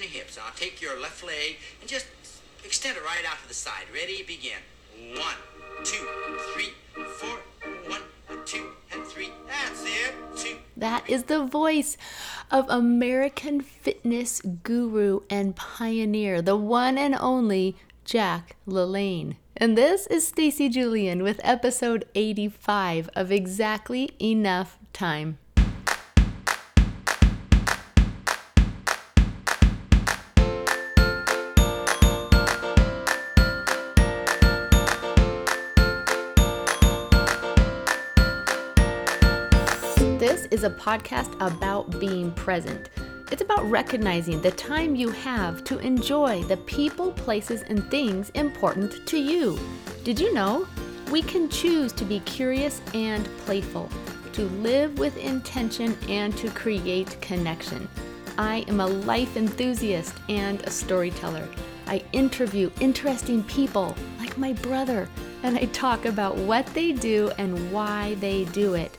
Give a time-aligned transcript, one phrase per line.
[0.00, 0.36] and your hips.
[0.36, 2.06] Now take your left leg and just
[2.64, 3.84] extend it right out to the side.
[3.92, 4.22] Ready?
[4.22, 4.58] Begin.
[5.16, 5.36] One,
[5.84, 6.06] two,
[6.54, 6.72] three,
[7.16, 7.38] four.
[7.88, 8.02] One,
[8.44, 9.30] two, and three.
[9.46, 10.14] That's it.
[10.36, 10.56] Two.
[10.76, 11.96] That is the voice
[12.50, 19.36] of American fitness guru and pioneer, the one and only Jack LaLanne.
[19.56, 25.38] And this is Stacy Julian with episode 85 of Exactly Enough Time.
[40.58, 42.90] Is a podcast about being present.
[43.30, 49.06] It's about recognizing the time you have to enjoy the people, places, and things important
[49.06, 49.56] to you.
[50.02, 50.66] Did you know?
[51.12, 53.88] We can choose to be curious and playful,
[54.32, 57.88] to live with intention, and to create connection.
[58.36, 61.48] I am a life enthusiast and a storyteller.
[61.86, 65.08] I interview interesting people like my brother,
[65.44, 68.98] and I talk about what they do and why they do it.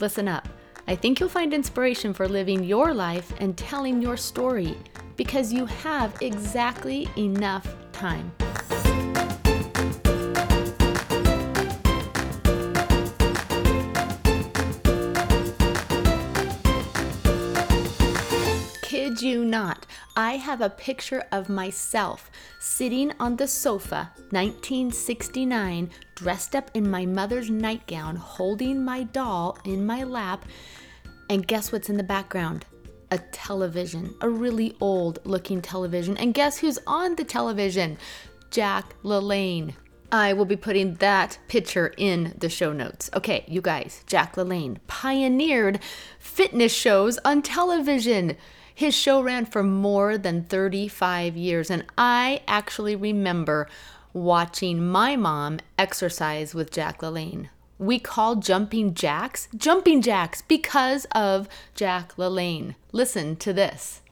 [0.00, 0.48] Listen up.
[0.88, 4.76] I think you'll find inspiration for living your life and telling your story
[5.16, 8.30] because you have exactly enough time.
[19.16, 26.54] Kid you not, I have a picture of myself sitting on the sofa, 1969, dressed
[26.54, 30.44] up in my mother's nightgown, holding my doll in my lap.
[31.30, 32.66] And guess what's in the background?
[33.10, 36.18] A television, a really old looking television.
[36.18, 37.96] And guess who's on the television?
[38.50, 39.72] Jack LaLanne.
[40.12, 43.08] I will be putting that picture in the show notes.
[43.14, 45.80] Okay, you guys, Jack LaLanne pioneered
[46.18, 48.36] fitness shows on television.
[48.76, 53.68] His show ran for more than 35 years, and I actually remember
[54.12, 57.48] watching my mom exercise with Jack LaLanne.
[57.78, 62.74] We call jumping jacks jumping jacks because of Jack LaLanne.
[62.92, 64.02] Listen to this.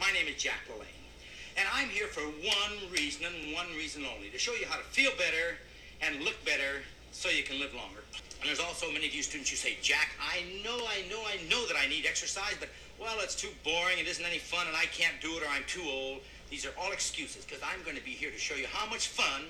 [0.00, 4.28] My name is Jack LaLanne, and I'm here for one reason and one reason only
[4.30, 5.58] to show you how to feel better
[6.02, 8.00] and look better so you can live longer.
[8.40, 11.36] And there's also many of you students who say, Jack, I know, I know, I
[11.48, 14.76] know that I need exercise, but well, it's too boring, it isn't any fun, and
[14.76, 16.20] I can't do it, or I'm too old.
[16.48, 19.08] These are all excuses because I'm going to be here to show you how much
[19.08, 19.42] fun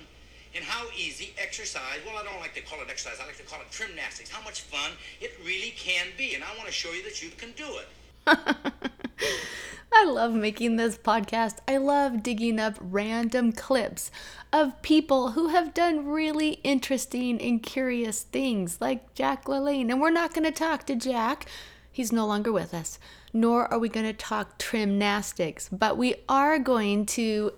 [0.53, 3.43] and how easy exercise, well, I don't like to call it exercise, I like to
[3.43, 4.91] call it gymnastics, how much fun
[5.21, 6.35] it really can be.
[6.35, 7.87] And I want to show you that you can do it.
[9.93, 11.57] I love making this podcast.
[11.67, 14.11] I love digging up random clips
[14.53, 19.89] of people who have done really interesting and curious things, like Jack LaLanne.
[19.89, 21.45] And we're not going to talk to Jack,
[21.91, 22.99] he's no longer with us,
[23.33, 27.53] nor are we going to talk gymnastics, but we are going to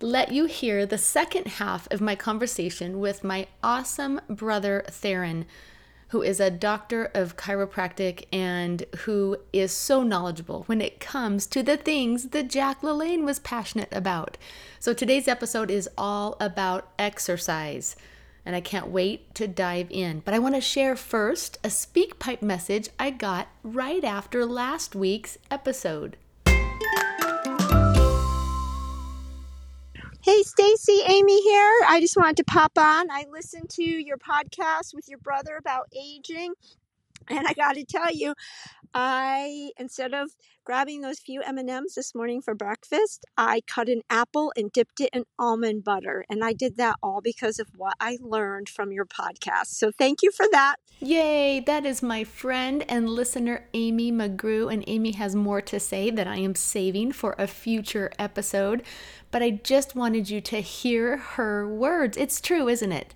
[0.00, 5.46] let you hear the second half of my conversation with my awesome brother, Theron
[6.12, 11.62] who is a doctor of chiropractic and who is so knowledgeable when it comes to
[11.62, 14.36] the things that Jack LaLanne was passionate about.
[14.78, 17.96] So today's episode is all about exercise.
[18.44, 20.20] And I can't wait to dive in.
[20.20, 25.38] But I want to share first a SpeakPipe message I got right after last week's
[25.50, 26.18] episode.
[30.24, 31.80] Hey Stacy, Amy here.
[31.88, 33.10] I just wanted to pop on.
[33.10, 36.54] I listened to your podcast with your brother about aging,
[37.28, 38.34] and I got to tell you,
[38.94, 40.30] I instead of
[40.64, 45.10] grabbing those few M&Ms this morning for breakfast, I cut an apple and dipped it
[45.12, 49.06] in almond butter, and I did that all because of what I learned from your
[49.06, 49.68] podcast.
[49.68, 50.76] So thank you for that.
[51.00, 56.10] Yay, that is my friend and listener Amy McGrew and Amy has more to say
[56.10, 58.82] that I am saving for a future episode,
[59.30, 62.16] but I just wanted you to hear her words.
[62.16, 63.14] It's true, isn't it?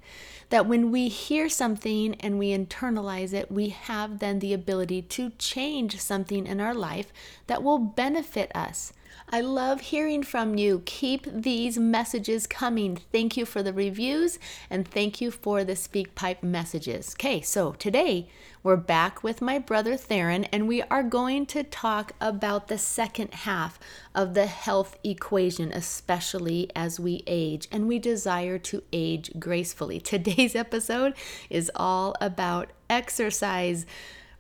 [0.50, 5.30] That when we hear something and we internalize it, we have then the ability to
[5.38, 7.12] change something in our life
[7.46, 8.92] that will benefit us.
[9.28, 10.82] I love hearing from you.
[10.84, 12.96] Keep these messages coming.
[13.10, 14.38] Thank you for the reviews
[14.70, 17.16] and thank you for the SpeakPipe messages.
[17.16, 18.28] Okay, so today
[18.62, 23.34] we're back with my brother Theron and we are going to talk about the second
[23.34, 23.80] half
[24.14, 29.98] of the health equation, especially as we age and we desire to age gracefully.
[30.16, 31.14] Today's episode
[31.50, 33.86] is all about exercise.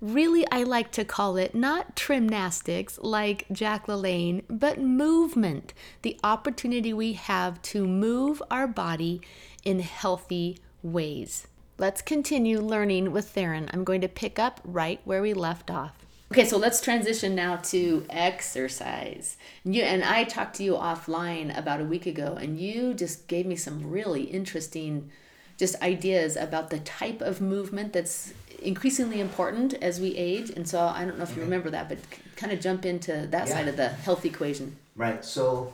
[0.00, 5.72] Really, I like to call it not gymnastics like Jack LaLanne, but movement.
[6.02, 9.22] The opportunity we have to move our body
[9.64, 11.46] in healthy ways.
[11.78, 13.70] Let's continue learning with Theron.
[13.72, 16.06] I'm going to pick up right where we left off.
[16.32, 19.36] Okay, so let's transition now to exercise.
[19.64, 23.46] You and I talked to you offline about a week ago, and you just gave
[23.46, 25.10] me some really interesting,
[25.56, 28.32] just ideas about the type of movement that's
[28.62, 30.50] increasingly important as we age.
[30.50, 31.42] And so I don't know if you Okay.
[31.42, 31.98] remember that, but
[32.36, 33.54] kind of jump into that Yeah.
[33.54, 34.76] side of the health equation.
[34.96, 35.24] Right.
[35.24, 35.72] So,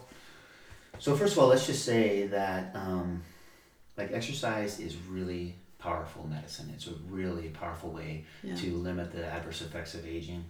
[0.99, 3.23] so first of all, let's just say that um,
[3.97, 6.71] like exercise is really powerful medicine.
[6.75, 8.55] It's a really powerful way Yeah.
[8.57, 10.45] to limit the adverse effects of aging.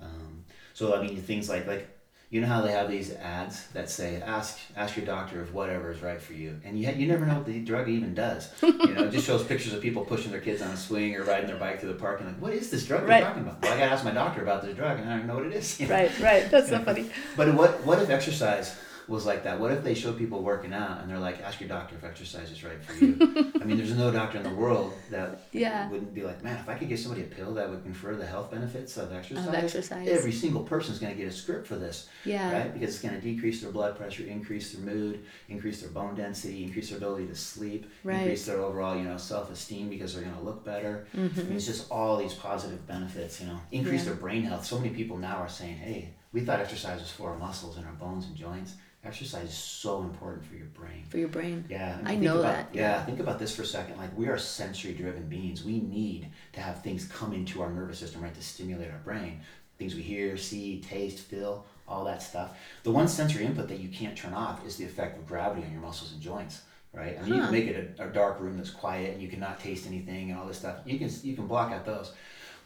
[0.00, 0.44] Um,
[0.74, 1.88] so I mean, things like like
[2.30, 5.90] you know how they have these ads that say ask ask your doctor if whatever
[5.90, 8.50] is right for you, and you you never know what the drug even does.
[8.62, 11.22] you know, it just shows pictures of people pushing their kids on a swing or
[11.24, 13.20] riding their bike through the park, and like, what is this drug Right.
[13.20, 13.62] they're talking about?
[13.62, 15.52] Well, I gotta ask my doctor about this drug, and I don't know what it
[15.54, 15.80] is.
[15.80, 15.94] you know?
[15.94, 16.50] Right, right.
[16.50, 17.10] That's so funny.
[17.36, 18.76] But what what if exercise
[19.08, 19.58] was like that?
[19.58, 22.50] What if they show people working out and they're like, ask your doctor if exercise
[22.50, 23.16] is right for you?
[23.60, 25.88] I mean, there's no doctor in the world that Yeah.
[25.88, 28.26] wouldn't be like, man, if I could give somebody a pill that would confer the
[28.26, 30.06] health benefits of exercise, exercise.
[30.08, 32.52] every single person's going to get a script for this, Yeah.
[32.52, 32.72] right?
[32.72, 36.62] Because it's going to decrease their blood pressure, increase their mood, increase their bone density,
[36.64, 38.16] increase their ability to sleep, Right.
[38.20, 41.06] increase their overall, you know, self-esteem because they're going to look better.
[41.14, 41.40] I Mm-hmm.
[41.48, 44.10] mean, it's just all these positive benefits, you know, increase Yeah.
[44.12, 44.64] their brain health.
[44.66, 47.86] So many people now are saying, hey, we thought exercise was for our muscles and
[47.86, 48.74] our bones and joints.
[49.04, 51.04] Exercise is so important for your brain.
[51.08, 51.64] For your brain.
[51.68, 53.96] Yeah, I think know about, that, Yeah, think about this for a second.
[53.96, 55.64] Like we are sensory-driven beings.
[55.64, 59.40] We need to have things come into our nervous system, right, to stimulate our brain.
[59.78, 62.58] Things we hear, see, taste, feel, all that stuff.
[62.82, 65.70] The one sensory input that you can't turn off is the effect of gravity on
[65.72, 66.62] your muscles and joints.
[66.92, 67.16] Right.
[67.18, 67.46] I mean, you Huh.
[67.46, 70.40] can make it a, a dark room that's quiet and you cannot taste anything and
[70.40, 70.78] all this stuff.
[70.86, 72.12] You can you can block out those,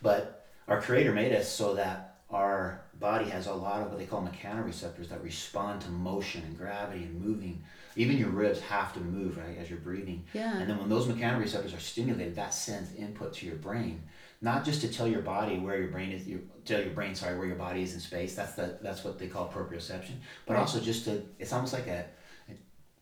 [0.00, 4.06] but our Creator made us so that our body has a lot of what they
[4.06, 7.62] call mechanoreceptors that respond to motion and gravity and moving.
[7.96, 10.24] Even your ribs have to move right as you're breathing.
[10.32, 10.56] Yeah.
[10.58, 14.02] And then when those mechanoreceptors are stimulated, that sends input to your brain,
[14.40, 17.36] not just to tell your body where your brain is, you tell your brain sorry
[17.36, 18.34] where your body is in space.
[18.34, 20.14] That's the that's what they call proprioception.
[20.46, 20.60] But Right.
[20.60, 22.06] also just to it's almost like a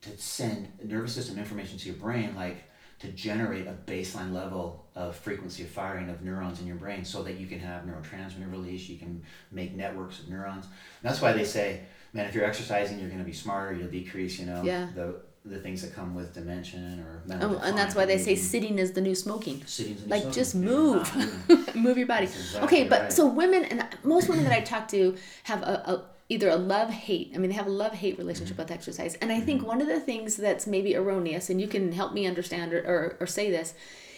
[0.03, 2.65] to send nervous system information to your brain like
[3.01, 7.23] to generate a baseline level of frequency of firing of neurons in your brain so
[7.23, 10.75] that you can have neurotransmitter release you can make networks of neurons and
[11.11, 11.81] that's why they say
[12.13, 14.89] man if you're exercising you're going to be smarter you'll decrease you know Yeah.
[14.95, 15.15] the
[15.47, 18.79] the things that come with dementia or mental Oh, and that's why they say sitting
[18.79, 19.63] is the new smoking.
[19.65, 20.35] Sitting's an Like insult.
[20.35, 22.27] just move, move your body.
[22.27, 23.13] Exactly okay, but right.
[23.13, 26.89] so women and most women that I talk to have a, a either a love
[26.91, 27.33] hate.
[27.35, 28.63] I mean, they have a love hate relationship Mm-hmm.
[28.63, 31.93] with exercise, and I think one of the things that's maybe erroneous, and you can
[31.93, 33.75] help me understand or, or, or say this,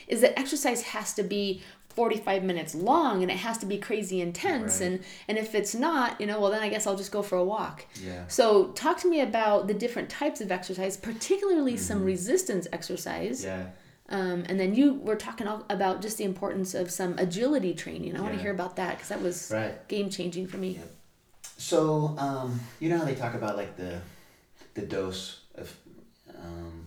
[0.06, 4.23] is that exercise has to be 45 minutes long and it has to be crazy
[4.23, 4.87] intense Right.
[4.87, 7.37] and and if it's not you know well then i guess i'll just go for
[7.37, 8.26] a walk Yeah.
[8.29, 13.61] so talk to me about the different types of exercise particularly some resistance exercise Mm-hmm.
[13.61, 13.67] yeah
[14.09, 18.17] um, and then you were talking al- about just the importance of some agility training.
[18.17, 19.87] I want to hear about that because that was Right.
[19.88, 20.81] game changing for me.
[21.73, 24.00] So, um, you know how they talk about like the
[24.75, 25.73] the dose of
[26.37, 26.87] um,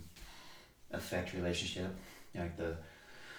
[0.91, 1.95] effect relationship,
[2.33, 2.75] you know, like the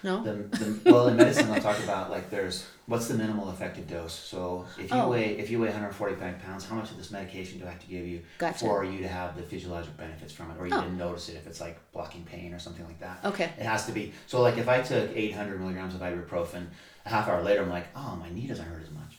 [0.03, 0.23] No?
[0.23, 4.15] the, the well in medicine they'll talk about like there's what's the minimal effective dose.
[4.15, 5.11] So if you Oh.
[5.11, 7.87] weigh if you weigh 145 pounds, how much of this medication do I have to
[7.87, 8.59] give you Gotcha.
[8.61, 10.81] for you to have the physiologic benefits from it, or you Oh.
[10.81, 13.19] didn't notice it if it's like blocking pain or something like that.
[13.27, 13.51] Okay.
[13.59, 14.41] It has to be so.
[14.41, 16.65] Like if I took 800 milligrams of ibuprofen,
[17.05, 19.16] a half hour later I'm like, oh, my knee doesn't hurt as much.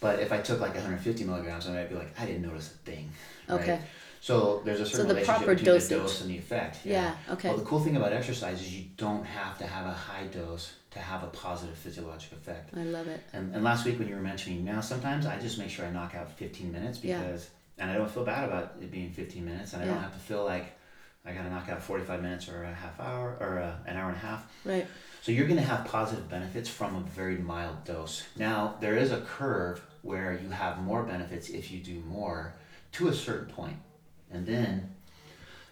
[0.00, 2.90] But if I took like 150 milligrams, I might be like, I didn't notice a
[2.90, 3.10] thing.
[3.48, 3.60] Right?
[3.60, 3.80] Okay.
[4.22, 5.88] So there's a certain the relationship proper between dosage.
[5.88, 6.78] the dose and the effect.
[6.84, 7.48] Yeah, okay.
[7.48, 10.74] Well, the cool thing about exercise is you don't have to have a high dose
[10.90, 12.76] to have a positive physiologic effect.
[12.76, 13.20] I love it.
[13.32, 15.90] And, and last week when you were mentioning now, sometimes I just make sure I
[15.90, 17.18] knock out 15 minutes Yeah.
[17.18, 20.12] because, and I don't feel bad about it being 15 minutes, and I don't have
[20.12, 20.72] to feel like
[21.24, 24.08] I got to knock out 45 minutes or a half hour or a, an hour
[24.08, 24.50] and a half.
[24.64, 24.86] Right.
[25.22, 28.24] So you're going to have positive benefits from a very mild dose.
[28.36, 32.54] Now, there is a curve where you have more benefits if you do more
[32.92, 33.76] to a certain point.
[34.30, 34.94] And then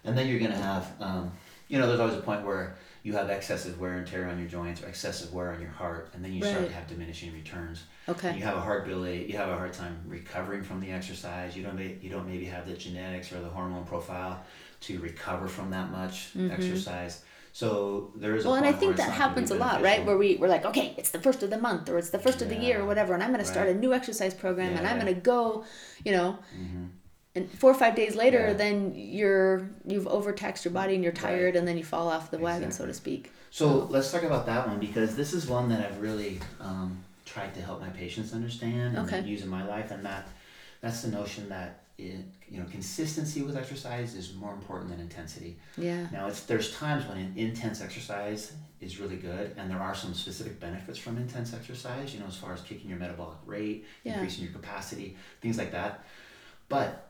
[0.03, 1.31] and then you're going to have um,
[1.67, 4.47] you know, there's always a point where you have excessive wear and tear on your
[4.47, 7.83] joints or excessive wear on your heart and then you start to have diminishing returns.
[8.09, 8.35] Okay.
[8.35, 11.55] You have a hard ability, you have a hard time recovering from the exercise.
[11.55, 14.43] You don't may, you don't maybe have the genetics or the hormone profile
[14.81, 17.23] to recover from that much exercise.
[17.53, 18.47] So there is Mm-hmm.
[18.47, 20.05] a Well, and I think that happens a lot, right?
[20.05, 22.41] Where we, we're like, okay, it's the first of the month or it's the first
[22.41, 24.87] of the year or whatever, and I'm going to start a new exercise program and
[24.87, 25.03] I'm Yeah.
[25.03, 25.65] going to go,
[26.05, 26.37] you know,
[27.35, 28.53] and four or five days later, Yeah.
[28.53, 32.37] then you're, you've overtaxed your body and you're tired and then you fall off the
[32.39, 33.31] wagon, so to speak.
[33.51, 37.53] So let's talk about that one because this is one that I've really um, tried
[37.55, 39.21] to help my patients understand and Okay.
[39.21, 40.27] use in my life, and that
[40.81, 45.57] that's the notion that it, you know, consistency with exercise is more important than intensity.
[45.77, 46.07] Yeah.
[46.11, 50.13] Now, it's there's times when an intense exercise is really good, and there are some
[50.13, 52.13] specific benefits from intense exercise.
[52.13, 54.13] You know, as far as kicking your metabolic rate, Yeah.
[54.13, 56.05] increasing your capacity, things like that.
[56.69, 57.08] But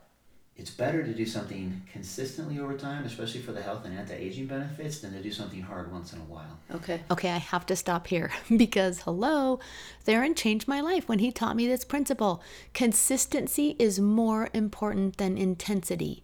[0.60, 5.00] it's better to do something consistently over time, especially for the health and anti-aging benefits,
[5.00, 6.60] than to do something hard once in a while.
[6.76, 7.02] Okay.
[7.10, 9.60] Okay, I have to stop here because hello,
[10.04, 12.44] Theron changed my life when he taught me this principle.
[12.74, 16.24] Consistency is more important than intensity.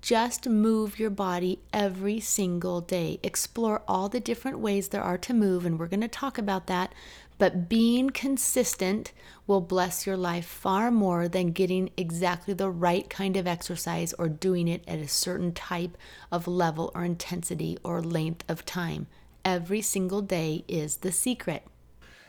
[0.00, 3.18] Just move your body every single day.
[3.24, 6.68] Explore all the different ways there are to move, and we're going to talk about
[6.68, 6.94] that.
[7.38, 9.12] But being consistent
[9.46, 14.28] will bless your life far more than getting exactly the right kind of exercise or
[14.28, 15.96] doing it at a certain type
[16.32, 19.06] of level or intensity or length of time.
[19.44, 21.64] Every single day is the secret.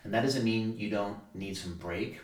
[0.04, 2.20] And that doesn't mean you don't need some break,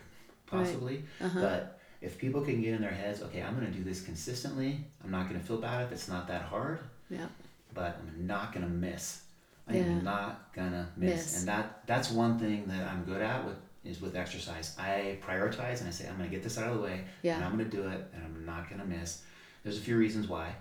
[0.46, 1.04] possibly.
[1.22, 1.40] Uh-huh.
[1.42, 4.86] But if people can get in their heads, okay, I'm going to do this consistently.
[5.04, 7.28] I'm not going to feel bad if it's not that hard, Yeah.
[7.74, 9.22] but I'm not going to miss.
[9.67, 9.84] I Yeah.
[9.84, 11.12] am not gonna miss.
[11.15, 11.39] Miss.
[11.39, 13.55] And that that's one thing that I'm good at with
[13.86, 14.75] is with exercise.
[14.77, 17.36] I prioritize and I say I'm gonna get this out of the way Yeah.
[17.36, 19.24] and I'm gonna do it and I'm not gonna miss.
[19.63, 20.53] There's a few reasons why.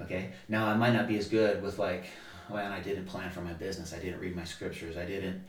[0.00, 0.32] Okay.
[0.48, 2.06] Now I might not be as good with like,
[2.48, 3.92] well, I didn't plan for my business.
[3.92, 4.96] I didn't read my scriptures.
[4.96, 5.42] I didn't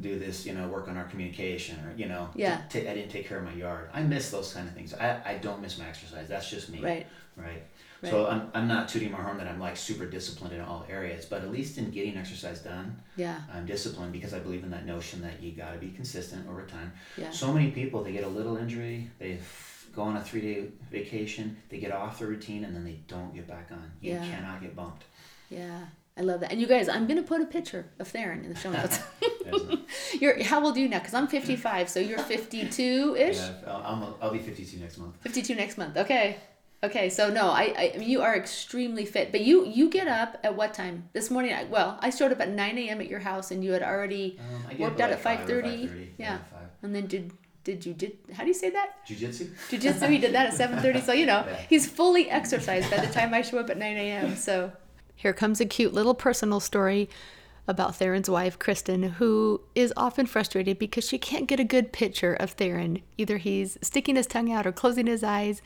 [0.00, 2.62] do this, you know, work on our communication or you know, Yeah.
[2.68, 3.90] ta- I didn't take care of my yard.
[3.92, 4.92] I miss those kind of things.
[4.94, 6.28] I, I don't miss my exercise.
[6.28, 6.80] That's just me.
[6.80, 7.06] Right.
[7.36, 7.62] Right.
[8.02, 8.10] Right.
[8.10, 11.24] So I'm, I'm not tooting my horn that I'm like super disciplined in all areas,
[11.24, 13.40] but at least in getting exercise done, Yeah.
[13.52, 16.62] I'm disciplined because I believe in that notion that you got to be consistent over
[16.66, 16.92] time.
[17.16, 17.30] Yeah.
[17.30, 20.66] So many people they get a little injury, they f- go on a three day
[20.90, 23.90] vacation, they get off the routine, and then they don't get back on.
[24.00, 24.24] You Yeah.
[24.26, 25.04] cannot get bumped.
[25.48, 25.84] Yeah.
[26.16, 26.52] I love that.
[26.52, 29.00] And you guys, I'm going to put a picture of Theron in the show notes.
[30.20, 30.98] You're how old are you now?
[31.00, 33.36] Because I'm 55, so you're 52 ish.
[33.36, 35.16] yeah, I'll, I'll, I'll be 52 next month.
[35.20, 35.96] 52 next month.
[35.96, 36.36] Okay.
[36.84, 37.08] Okay.
[37.08, 39.32] So no, I, I you are extremely fit.
[39.32, 41.52] But you you get up at what time this morning?
[41.54, 43.00] I, well, I showed up at 9 a.m.
[43.00, 44.38] at your house, and you had already
[44.72, 45.46] Um, worked out at 5:30.
[45.46, 46.38] 5:30, Yeah.
[46.52, 46.68] five.
[46.82, 47.32] And then did
[47.64, 48.88] did you did how do you say that?
[49.06, 49.44] Jiu-jitsu?
[49.70, 50.06] Jiu-jitsu.
[50.08, 51.00] He did that at 7:30.
[51.02, 51.56] So you know Yeah.
[51.68, 54.36] he's fully exercised by the time I show up at 9 a.m.
[54.36, 54.72] So
[55.16, 57.08] here comes a cute little personal story
[57.66, 62.34] about Theron's wife, Kristen, who is often frustrated because she can't get a good picture
[62.34, 63.00] of Theron.
[63.16, 65.62] Either he's sticking his tongue out or closing his eyes,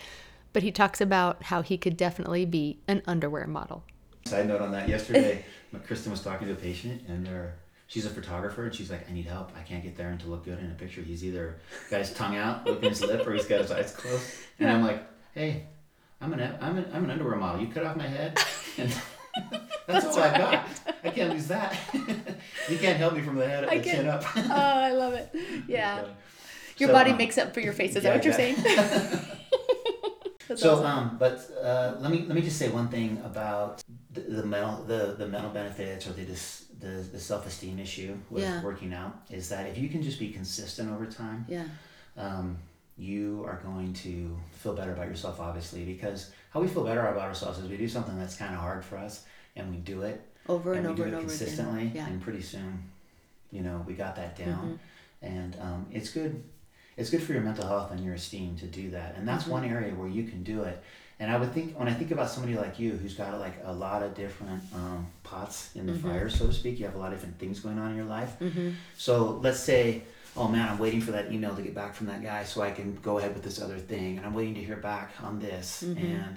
[0.59, 3.85] but he talks about how he could definitely be an underwear model.
[4.27, 5.45] Side note on that, yesterday,
[5.87, 7.55] Kristen was talking to a patient, and they're,
[7.87, 9.53] she's a photographer, and she's like, I need help.
[9.57, 11.01] I can't get Theron to look good in a picture.
[11.01, 11.61] He's either
[11.93, 14.29] got his tongue out, looking his lip, or he's got his eyes closed.
[14.59, 15.01] And I'm like,
[15.33, 15.67] hey,
[16.21, 17.61] I'm an, I'm an, I'm an underwear model.
[17.61, 18.37] You cut off my head,
[18.79, 18.93] and
[19.87, 20.69] that's, all I got.
[21.05, 21.79] I can't lose that.
[21.95, 24.25] you can't help me from the head I the chin up.
[24.37, 25.33] Oh, I love it.
[25.69, 26.05] Yeah.
[26.79, 27.95] Your so, body um, makes up for your face.
[27.95, 28.57] Is yeah, that what you're saying?
[30.49, 30.87] That's So, awesome.
[30.87, 34.83] um, but uh, let me let me just say one thing about the, the mental
[34.85, 38.63] the, the mental benefits or the the, the self esteem issue with Yeah.
[38.63, 41.65] working out is that if you can just be consistent over time, yeah.
[42.17, 42.57] um,
[42.97, 45.39] you are going to feel better about yourself.
[45.41, 48.61] Obviously, because how we feel better about ourselves is we do something that's kind of
[48.61, 49.25] hard for us
[49.57, 51.93] and we do it Over and, and we over do and it over consistently, again.
[51.97, 52.07] Yeah.
[52.07, 52.83] and pretty soon,
[53.51, 54.79] you know, we got that down,
[55.23, 55.35] Mm-hmm.
[55.37, 56.43] and um, it's good.
[56.99, 59.53] It's good for your mental health and your esteem to do that, and that's Mm-hmm.
[59.53, 60.83] one area where you can do it.
[61.21, 63.73] And I would think when I think about somebody like you who's got like a
[63.73, 66.09] lot of different um, pots in the Mm-hmm.
[66.09, 68.07] fire, so to speak, you have a lot of different things going on in your
[68.07, 68.33] life.
[68.97, 70.03] So let's say,
[70.37, 72.71] oh man, I'm waiting for that email to get back from that guy so I
[72.73, 75.85] can go ahead with this other thing, and I'm waiting to hear back on this,
[75.87, 76.05] Mm-hmm.
[76.05, 76.37] and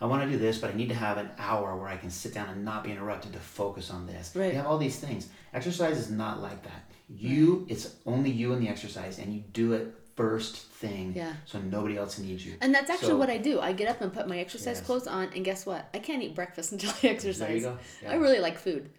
[0.00, 2.10] I want to do this, but I need to have an hour where I can
[2.10, 4.30] sit down and not be interrupted to focus on this.
[4.36, 4.52] Right.
[4.52, 5.28] You have all these things.
[5.52, 6.84] Exercise is not like that.
[7.08, 11.32] You, it's only you and the exercise, and you do it first thing, Yeah.
[11.46, 12.54] so nobody else needs you.
[12.60, 13.60] And that's actually So- what I do.
[13.60, 14.80] I get up and put my exercise Yes.
[14.86, 15.88] clothes on, and guess what?
[15.94, 17.38] I can't eat breakfast until I exercise.
[17.48, 17.70] There you go.
[17.70, 18.12] I Yeah.
[18.14, 18.22] Mm-hmm.
[18.22, 18.90] really like food,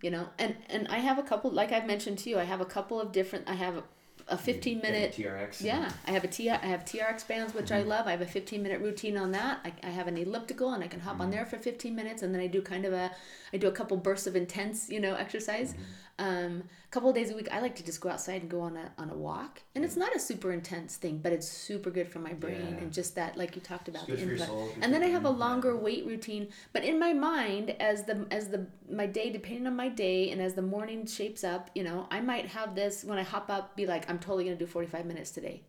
[0.00, 1.50] you know, and and I have a couple.
[1.50, 3.48] Like I've mentioned to you, I have a couple of different.
[3.50, 3.82] I have
[4.28, 5.12] a, fifteen minute.
[5.16, 5.60] TRX.
[5.60, 6.48] Yeah, I have a T.
[6.48, 7.74] I have TRX bands, which Mm-hmm.
[7.90, 8.06] I love.
[8.06, 9.58] I have a 15 minute routine on that.
[9.64, 11.22] I, I have an elliptical, and I can hop Mm-hmm.
[11.22, 13.10] on there for 15 minutes, and then I do kind of a,
[13.52, 15.74] I do a couple bursts of intense, you know, exercise.
[16.20, 16.46] Mm-hmm.
[16.46, 18.60] Um, a couple of days a week, I like to just go outside and go
[18.60, 21.90] on a on a walk, and it's not a super intense thing, but it's super
[21.90, 22.78] good for my brain Yeah.
[22.78, 24.48] and just that, like you talked about, good the for your input.
[24.48, 25.46] soul, good and then I have a brain, yeah.
[25.46, 29.76] longer weight routine, but in my mind, as the as the my day, depending on
[29.76, 33.18] my day, and as the morning shapes up, you know, I might have this when
[33.18, 35.62] I hop up, be like, I'm totally gonna do 45 minutes today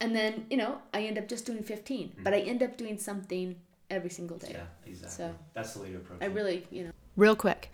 [0.00, 2.98] and then you know i end up just doing 15 but i end up doing
[2.98, 3.54] something
[3.88, 5.16] every single day Yeah, exactly.
[5.16, 7.70] So- That's the way to approach i really you know real quick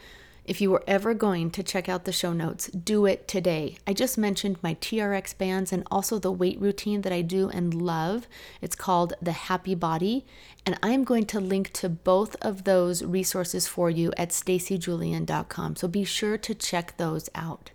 [0.49, 3.76] If you were ever going to check out the show notes, do it today.
[3.87, 7.75] I just mentioned my TRX bands and also the weight routine that I do and
[7.75, 8.26] love.
[8.62, 10.25] It's called The Happy Body,
[10.64, 15.76] and I am going to link to both of those resources for you at stacyjulian.com.
[15.76, 17.73] So be sure to check those out.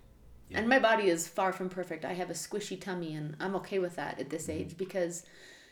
[0.50, 2.04] And my body is far from perfect.
[2.04, 5.22] I have a squishy tummy, and I'm okay with that at this age because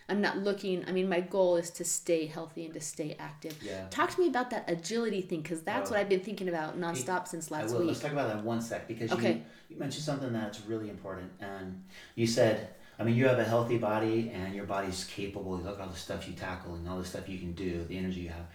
[0.08, 0.84] I'm not looking.
[0.88, 3.56] I mean, my goal is to stay healthy and to stay active.
[3.62, 3.86] Yeah.
[3.90, 5.94] Talk to me about that agility thing because that's Oh.
[5.94, 7.86] what I've been thinking about nonstop since last week.
[7.88, 9.32] Let's talk about that in one sec because Okay.
[9.34, 9.40] you,
[9.70, 11.30] you mentioned something that's really important.
[11.40, 11.82] And
[12.14, 12.68] you said,
[12.98, 15.56] I mean, you have a healthy body and your body's capable.
[15.58, 17.84] You look at all the stuff you tackle and all the stuff you can do,
[17.84, 18.46] the energy you have.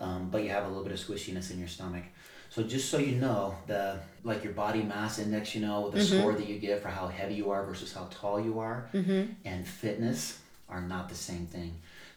[0.00, 2.02] Um, but you have a little bit of squishiness in your stomach.
[2.50, 6.18] So just so you know, the like your body mass index, you know, the Mm-hmm.
[6.18, 9.32] score that you get for how heavy you are versus how tall you are, Mm-hmm.
[9.44, 10.38] and fitness
[10.74, 11.72] are not the same thing.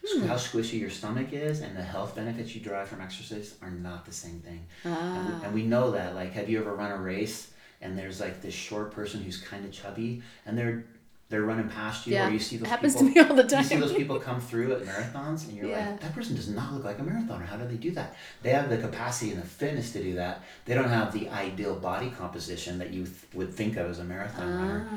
[0.07, 0.25] Hmm.
[0.27, 4.05] How squishy your stomach is and the health benefits you derive from exercise are not
[4.05, 4.65] the same thing.
[4.83, 5.39] And, Ah.
[5.39, 6.15] we, and we know that.
[6.15, 9.63] Like, have you ever run a race and there's like this short person who's kind
[9.65, 10.85] of chubby and they're
[11.29, 13.35] they're running past you, Yeah, or you see those it happens people, to me all
[13.35, 13.63] the time.
[13.63, 15.89] You see those people come through at marathons, and you're Yeah.
[15.89, 17.45] like, that person does not look like a marathoner.
[17.45, 18.15] How do they do that?
[18.43, 20.43] They have the capacity and the fitness to do that.
[20.65, 24.03] They don't have the ideal body composition that you th- would think of as a
[24.05, 24.95] marathon runner Ah.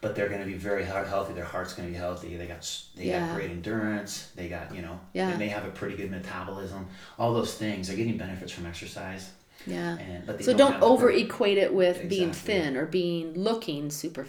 [0.00, 1.34] but they're going to be very he- healthy.
[1.34, 2.36] Their heart's going to be healthy.
[2.36, 2.62] They got
[2.96, 3.26] they Yeah.
[3.26, 4.30] got great endurance.
[4.34, 5.30] They got you know Yeah.
[5.32, 6.86] they may have a pretty good metabolism.
[7.18, 7.88] All those things.
[7.88, 9.30] They're getting benefits from exercise.
[9.66, 9.98] Yeah.
[9.98, 14.26] And but So don't the over equate it with being thin or being looking super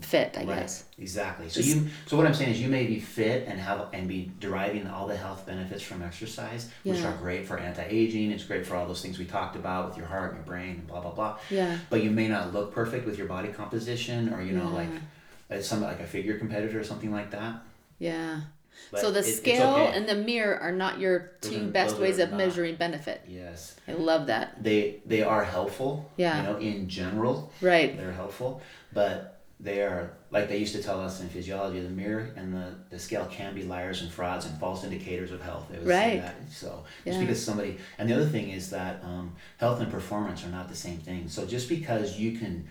[0.00, 0.60] fit, I Right.
[0.60, 0.84] guess.
[0.98, 1.48] Exactly.
[1.48, 4.30] So you so what I'm saying is you may be fit and have and be
[4.40, 7.08] deriving all the health benefits from exercise, which Yeah.
[7.12, 8.30] are great for anti-aging.
[8.30, 10.70] It's great for all those things we talked about with your heart and your brain
[10.76, 11.38] and blah blah blah.
[11.50, 11.78] Yeah.
[11.88, 14.76] But you may not look perfect with your body composition or you know Yeah.
[14.76, 14.88] like
[15.50, 17.56] uh, some like a figure competitor or something like that.
[17.98, 18.40] Yeah.
[18.92, 19.96] But so the it- scale okay.
[19.96, 22.38] and the mirror are not your two are- best those ways of not.
[22.38, 23.20] measuring benefit.
[23.28, 23.74] Yes.
[23.86, 24.62] I love that.
[24.62, 26.36] they they are helpful Yeah.
[26.38, 27.96] you know in general Right.
[27.96, 32.30] they're helpful but they are like they used to tell us in physiology the mirror
[32.36, 35.86] and the, the scale can be liars and frauds and false indicators of health would
[35.86, 36.22] say Right.
[36.22, 37.26] that so just Yeah.
[37.26, 40.76] because somebody and the other thing is that um, health and performance are not the
[40.76, 42.66] same thing so just because you can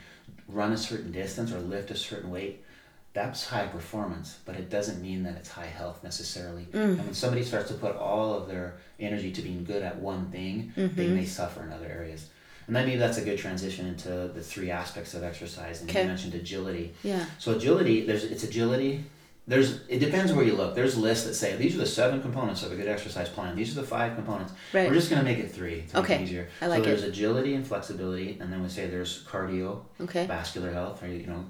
[0.48, 2.64] run a certain distance or lift a certain weight
[3.12, 6.68] that's high performance, but it doesn't mean that it's high health necessarily.
[6.74, 10.30] And when somebody starts to put all of their energy to being good at one
[10.30, 12.30] thing, they may suffer in other areas.
[12.70, 15.82] And then maybe that's a good transition into the three aspects of exercise.
[15.82, 16.04] And Okay.
[16.04, 16.94] you mentioned agility.
[17.02, 17.26] Yeah.
[17.40, 19.06] So agility, there's it's agility.
[19.48, 20.76] There's it depends where you look.
[20.76, 23.56] There's lists that say these are the seven components of a good exercise plan.
[23.56, 24.54] These are the five components.
[24.72, 24.88] Right.
[24.88, 26.16] We're just gonna make it three to make Okay.
[26.18, 26.48] it easier.
[26.62, 27.08] I like so there's it.
[27.10, 30.28] agility and flexibility, and then we say there's cardio, Okay.
[30.28, 31.44] vascular health, or you know,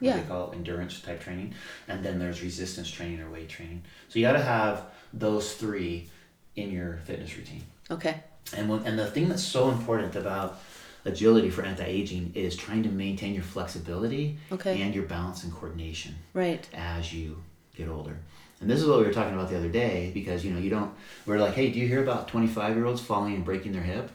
[0.00, 0.16] what Yeah.
[0.16, 1.54] they call endurance type training,
[1.86, 3.82] and then there's resistance training or weight training.
[4.08, 6.10] So you got to have those three
[6.56, 7.62] in your fitness routine.
[7.90, 8.16] Okay.
[8.56, 10.60] And and the thing that's so important about
[11.04, 14.80] agility for anti-aging is trying to maintain your flexibility Okay.
[14.80, 16.66] and your balance and coordination Right.
[16.72, 17.42] as you
[17.76, 18.16] get older.
[18.60, 20.70] And this is what we were talking about the other day because you know you
[20.70, 20.92] don't.
[21.26, 24.10] We're like, hey, do you hear about twenty-five year olds falling and breaking their hip?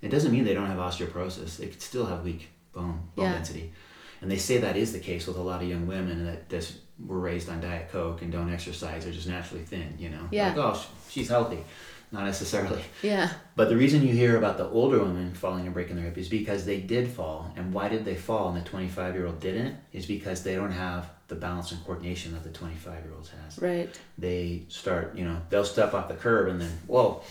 [0.00, 1.58] It doesn't mean they don't have osteoporosis.
[1.58, 3.32] They could still have weak bone bone Yeah.
[3.34, 3.72] density,
[4.20, 6.78] and they say that is the case with a lot of young women that just
[7.06, 9.04] were raised on diet coke and don't exercise.
[9.04, 9.94] They're just naturally thin.
[9.98, 10.28] You know.
[10.30, 10.48] Yeah.
[10.48, 11.64] Like, oh, sh- she's healthy.
[12.12, 12.82] Not necessarily.
[13.02, 13.32] Yeah.
[13.56, 16.28] But the reason you hear about the older women falling and breaking their hip is
[16.28, 17.50] because they did fall.
[17.56, 19.76] And why did they fall and the 25 year old didn't?
[19.94, 23.58] Is because they don't have the balance and coordination that the 25 year olds has.
[23.58, 23.98] Right.
[24.18, 27.22] They start, you know, they'll step off the curb and then, whoa,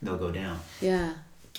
[0.00, 0.60] they'll go down.
[0.80, 1.14] Yeah.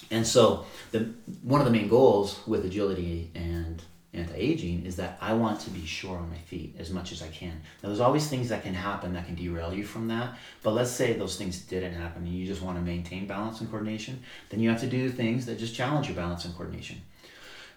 [0.09, 1.09] And so the
[1.43, 5.85] one of the main goals with agility and anti-aging is that I want to be
[5.85, 7.61] sure on my feet as much as I can.
[7.81, 10.35] Now there's always things that can happen that can derail you from that.
[10.63, 13.69] But let's say those things didn't happen and you just want to maintain balance and
[13.69, 17.01] coordination, then you have to do things that just challenge your balance and coordination.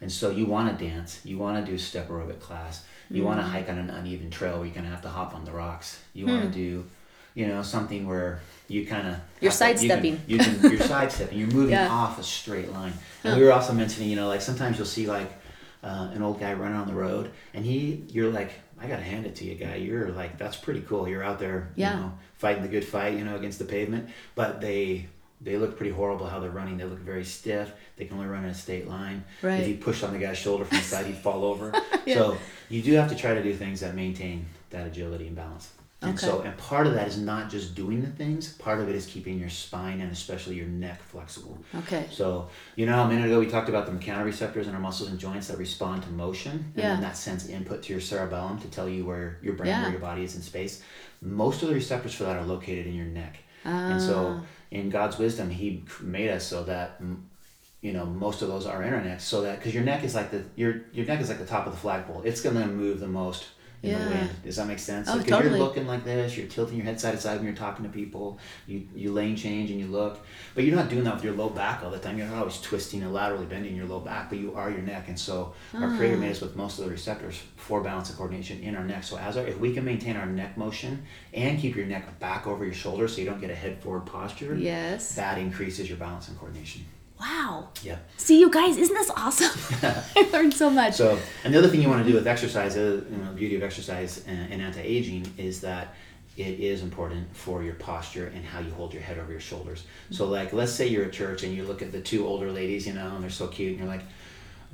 [0.00, 3.40] And so you want to dance, you want to do step aerobic class, you want
[3.40, 3.50] to mm.
[3.50, 6.02] hike on an uneven trail where you're going to have to hop on the rocks.
[6.14, 6.54] You want to hmm.
[6.54, 6.84] do,
[7.34, 10.16] you know, something where you kind of You're you sidestepping.
[10.16, 11.38] can, you can you're sidestepping.
[11.38, 11.88] You're moving Yeah.
[11.88, 12.94] off a straight line.
[13.22, 15.30] And we were also mentioning, you know, like sometimes you'll see like
[15.82, 19.26] uh, an old guy running on the road, and he, you're like, I gotta hand
[19.26, 19.76] it to you, guy.
[19.76, 21.08] You're like, that's pretty cool.
[21.08, 21.94] You're out there, Yeah.
[21.94, 24.08] you know, fighting the good fight, you know, against the pavement.
[24.34, 25.06] But they
[25.40, 26.76] they look pretty horrible how they're running.
[26.76, 27.72] They look very stiff.
[27.96, 29.24] They can only run in a straight line.
[29.42, 29.58] Right.
[29.60, 31.72] If you push on the guy's shoulder from the side, he'd fall over.
[32.04, 32.14] Yeah.
[32.16, 35.70] So you do have to try to do things that maintain that agility and balance.
[36.02, 38.54] And so, and part of that is not just doing the things.
[38.54, 41.58] Part of it is keeping your spine and especially your neck flexible.
[41.76, 42.06] Okay.
[42.10, 45.18] So, you know, a minute ago we talked about the mechanoreceptors in our muscles and
[45.18, 46.88] joints that respond to motion, and Yeah.
[46.94, 49.82] then that sends input to your cerebellum to tell you where your brain, Yeah.
[49.82, 50.82] where your body is in space.
[51.20, 54.44] Most of the receptors for that are located in your neck, and so Ah.
[54.72, 57.00] in God's wisdom, He made us so that
[57.80, 60.30] you know most of those are inner necks so that because your neck is like
[60.30, 63.00] the your your neck is like the top of the flagpole it's going to move
[63.00, 63.46] the most
[63.82, 63.98] in Yeah.
[64.04, 65.58] the wind does that make sense Oh, because totally.
[65.58, 67.90] you're looking like this you're tilting your head side to side when you're talking to
[67.90, 70.20] people you you lane change and you look
[70.54, 72.60] but you're not doing that with your low back all the time you're not always
[72.60, 75.92] twisting and laterally bending your low back but you are your neck and so our
[75.92, 75.96] Ah.
[75.96, 79.02] creator made us with most of the receptors for balance and coordination in our neck
[79.02, 81.02] so as our if we can maintain our neck motion
[81.34, 84.06] and keep your neck back over your shoulder so you don't get a head forward
[84.06, 85.14] posture Yes.
[85.16, 86.82] that increases your balance and coordination
[87.22, 87.68] Wow.
[87.82, 89.52] yeah See, you guys, isn't this awesome?
[90.16, 90.94] I learned so much.
[90.94, 93.36] So, and the other thing you want to do with exercise, uh, you know, the
[93.36, 95.94] beauty of exercise and, and anti-aging is that
[96.36, 99.84] it is important for your posture and how you hold your head over your shoulders.
[100.10, 102.86] So, like, let's say you're at church and you look at the two older ladies,
[102.86, 104.02] you know, and they're so cute, and you're like,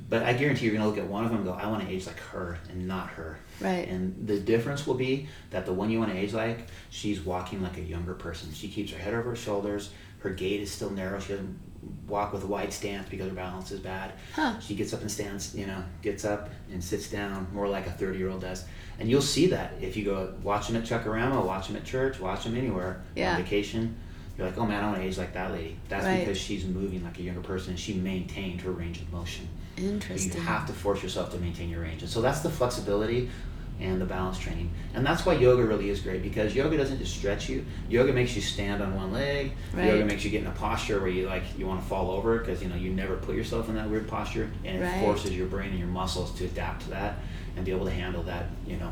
[0.07, 1.93] but I guarantee you're gonna look at one of them and go, I want to
[1.93, 3.39] age like her and not her.
[3.59, 3.87] Right.
[3.87, 7.61] And the difference will be that the one you want to age like, she's walking
[7.61, 8.53] like a younger person.
[8.53, 9.91] She keeps her head over her shoulders.
[10.19, 11.19] Her gait is still narrow.
[11.19, 11.59] She doesn't
[12.07, 14.13] walk with a wide stance because her balance is bad.
[14.33, 14.59] Huh.
[14.59, 17.91] She gets up and stands, you know, gets up and sits down more like a
[17.91, 18.65] 30 year old does.
[18.99, 22.19] And you'll see that if you go watch them at Chuckarama, watch them at church,
[22.19, 23.35] watch them anywhere Yeah.
[23.35, 23.95] on vacation.
[24.37, 25.77] You're like, oh man, I want to age like that lady.
[25.89, 26.19] That's Right.
[26.19, 29.47] because she's moving like a younger person and she maintained her range of motion.
[29.77, 30.33] Interesting.
[30.33, 32.01] You have to force yourself to maintain your range.
[32.01, 33.29] And so that's the flexibility
[33.79, 34.69] and the balance training.
[34.93, 37.65] And that's why yoga really is great because yoga doesn't just stretch you.
[37.89, 39.53] Yoga makes you stand on one leg.
[39.75, 42.39] Yoga makes you get in a posture where you like you want to fall over
[42.39, 44.99] because you know you never put yourself in that weird posture and it Right.
[44.99, 47.15] forces your brain and your muscles to adapt to that
[47.55, 48.91] and be able to handle that, you know,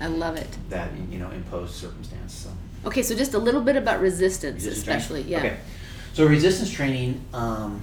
[0.00, 0.48] I love it.
[0.70, 2.32] that you know imposed circumstance.
[2.34, 2.50] So
[2.88, 5.00] Okay, so just a little bit about resistance, Resistance training?
[5.00, 5.30] especially.
[5.30, 5.38] Yeah.
[5.38, 5.56] Okay.
[6.14, 7.82] So resistance training um,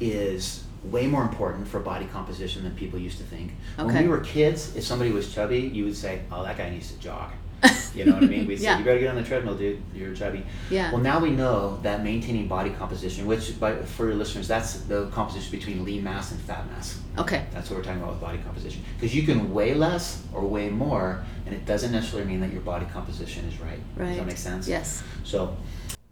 [0.00, 3.52] is way more important for body composition than people used to think.
[3.76, 6.92] When we were kids, if somebody was chubby, you would say, "Oh, that guy needs
[6.92, 7.30] to jog."
[7.96, 8.46] You know what I mean?
[8.46, 8.74] We'd Yeah.
[8.74, 9.80] say, "You better get on the treadmill, dude.
[9.94, 10.92] You're chubby." Yeah.
[10.92, 15.06] Well, now we know that maintaining body composition, which by, for your listeners, that's the
[15.08, 17.00] composition between lean mass and fat mass.
[17.16, 17.46] Okay.
[17.54, 18.82] That's what we're talking about with body composition.
[19.00, 22.60] Because you can weigh less or weigh more, and it doesn't necessarily mean that your
[22.60, 23.80] body composition is right.
[23.96, 24.08] Right.
[24.08, 24.68] Does that make sense?
[24.68, 25.02] Yes.
[25.24, 25.56] So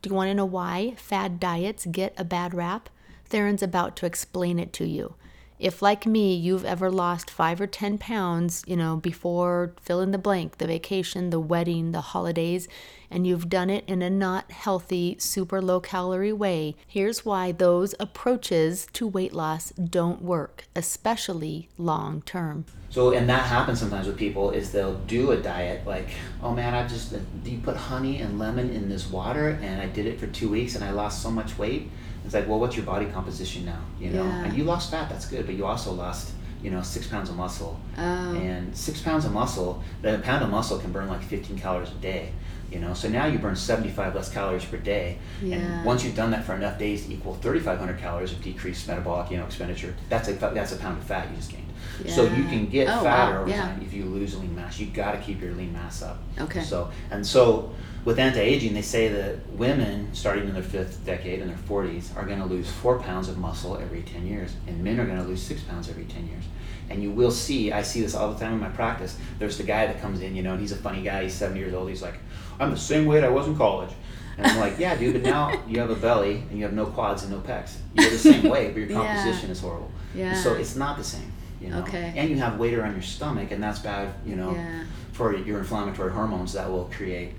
[0.00, 2.88] Do you want to know why fad diets get a bad rap?
[3.34, 5.16] Theron's about to explain it to you.
[5.58, 10.12] If, like me, you've ever lost five or 10 pounds, you know, before fill in
[10.12, 12.68] the blank, the vacation, the wedding, the holidays,
[13.10, 17.92] and you've done it in a not healthy, super low calorie way, here's why those
[17.98, 22.66] approaches to weight loss don't work, especially long term.
[22.90, 26.72] So, and that happens sometimes with people is they'll do a diet like, oh man,
[26.72, 30.28] I just, you put honey and lemon in this water and I did it for
[30.28, 31.90] two weeks and I lost so much weight?
[32.24, 33.80] It's like, well, what's your body composition now?
[34.00, 34.44] You know, Yeah.
[34.44, 36.32] and you lost fat, that's good, but you also lost,
[36.62, 37.78] you know, six pounds of muscle.
[37.98, 38.02] Oh.
[38.02, 41.94] And six pounds of muscle, a pound of muscle can burn like 15 calories a
[41.94, 42.30] day.
[42.72, 45.56] You know, so now you burn 75 less calories per day, Yeah.
[45.56, 49.30] and once you've done that for enough days to equal 3,500 calories of decreased metabolic,
[49.30, 51.63] you know, expenditure, that's a that's a pound of fat you just gained.
[52.08, 53.62] So you can get Oh, fatter wow, over yeah.
[53.62, 54.78] time if you lose lean mass.
[54.78, 56.18] You've got to keep your lean mass up.
[56.40, 56.62] Okay.
[56.62, 57.72] So and so
[58.04, 62.26] with anti-aging, they say that women starting in their fifth decade in their 40s are
[62.26, 65.24] going to lose four pounds of muscle every 10 years, and men are going to
[65.24, 66.44] lose six pounds every 10 years.
[66.90, 69.16] And you will see, I see this all the time in my practice.
[69.38, 71.22] There's the guy that comes in, you know, and he's a funny guy.
[71.22, 71.88] He's 70 years old.
[71.88, 72.18] He's like,
[72.60, 73.90] I'm the same weight I was in college.
[74.36, 76.84] And I'm like, yeah, dude, but now you have a belly and you have no
[76.84, 77.76] quads and no pecs.
[77.94, 78.96] You're the same weight, but your Yeah.
[79.16, 79.90] composition is horrible.
[80.14, 80.34] Yeah.
[80.34, 81.32] So it's not the same.
[81.64, 81.80] You know?
[81.80, 82.12] Okay.
[82.16, 84.84] And you have weight around your stomach, and that's bad, you know, Yeah.
[85.12, 87.30] for your inflammatory hormones that will create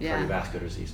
[0.00, 0.18] Yeah.
[0.26, 0.92] cardiovascular disease.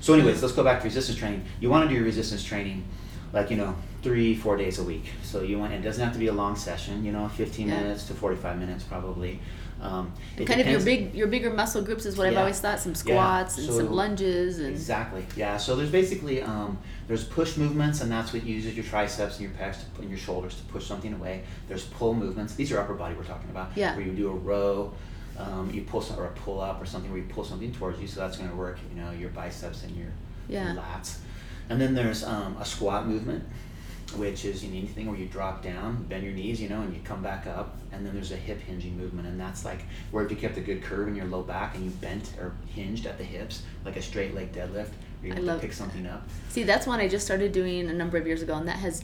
[0.00, 1.42] So, anyways, let's go back to resistance training.
[1.60, 2.84] You want to do your resistance training,
[3.32, 5.04] like you know, three, four days a week.
[5.22, 7.04] So you want it doesn't have to be a long session.
[7.04, 7.80] You know, fifteen Yeah.
[7.80, 9.38] minutes to forty-five minutes probably.
[9.80, 10.12] Um,
[10.44, 12.80] kind of your big your bigger muscle groups is what I've always thought.
[12.80, 12.96] Some Yeah.
[12.98, 15.24] squats and some lunges and Exactly.
[15.36, 15.56] Yeah.
[15.56, 19.58] So there's basically um, there's push movements, and that's what uses your triceps and your
[19.58, 21.42] pecs to, and your shoulders to push something away.
[21.68, 22.54] There's pull movements.
[22.54, 23.70] These are upper body we're talking about.
[23.74, 23.96] Yeah.
[23.96, 24.92] Where you do a row,
[25.38, 28.00] um, you pull some, or a pull up or something where you pull something towards
[28.00, 28.06] you.
[28.06, 28.78] So that's going to work.
[28.94, 30.08] You know your biceps and your,
[30.48, 30.74] Yeah.
[30.74, 31.18] your lats.
[31.70, 33.44] And then there's um, a squat movement,
[34.16, 36.94] which is you know, anything where you drop down, bend your knees, you know, and
[36.94, 37.76] you come back up.
[37.92, 40.60] And then there's a hip hinging movement, and that's like where if you kept a
[40.60, 43.96] good curve in your low back and you bent or hinged at the hips, like
[43.96, 44.90] a straight leg deadlift,
[45.22, 46.26] you I have love- to pick something up.
[46.50, 49.02] See, that's one I just started doing a number of years ago, and that has,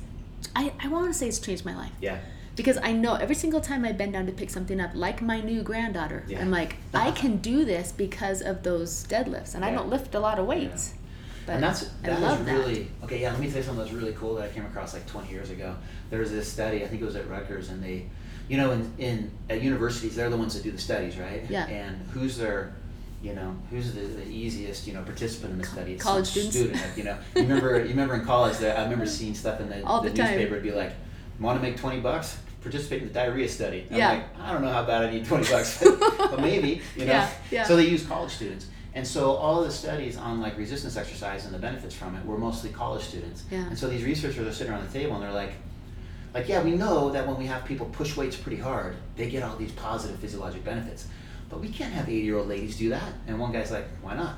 [0.55, 1.92] I, I want to say it's changed my life.
[2.01, 2.19] Yeah.
[2.55, 5.40] Because I know every single time I bend down to pick something up, like my
[5.40, 6.40] new granddaughter, Yeah.
[6.40, 10.21] I'm like, I can do this because of those deadlifts, and I don't lift a
[10.21, 10.95] lot of weights.
[11.47, 12.53] But and that's that was that.
[12.53, 13.21] really okay.
[13.23, 15.31] Yeah, let me tell you something that's really cool that I came across like 20
[15.31, 15.77] years ago.
[16.11, 16.83] There was this study.
[16.85, 18.07] I think it was at Rutgers, and they,
[18.49, 21.45] you know, in, in at universities, they're the ones that do the studies, right?
[21.49, 21.67] Yeah.
[21.69, 22.75] And who's their,
[23.23, 25.93] you know, who's the, the easiest, you know, participant in the study?
[25.95, 26.57] It's college students.
[26.57, 29.69] Student, you know, you remember, you remember in college that I remember seeing stuff in
[29.69, 30.33] the, All the, the time.
[30.33, 30.55] newspaper.
[30.55, 30.93] It'd be like,
[31.39, 32.39] want to make twenty bucks?
[32.63, 33.87] Participate in the diarrhea study.
[33.91, 34.09] I'm Yeah.
[34.15, 35.81] like, I don't know how bad I need twenty bucks,
[36.19, 37.13] but maybe, you know.
[37.13, 37.63] Yeah, yeah.
[37.65, 38.67] So they use college students.
[38.97, 42.39] And so all the studies on like resistance exercise and the benefits from it were
[42.39, 43.45] mostly college students.
[43.51, 43.67] Yeah.
[43.67, 45.53] And so these researchers are sitting around the table and they're like,
[46.33, 49.43] like yeah, we know that when we have people push weights pretty hard, they get
[49.43, 51.09] all these positive physiologic benefits.
[51.51, 53.13] But we can't have 80-year-old ladies do that.
[53.27, 54.37] And one guy's like, why not?